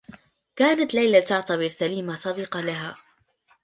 [0.55, 2.97] كانت ليلى تعتبر سليمة صديقة لها.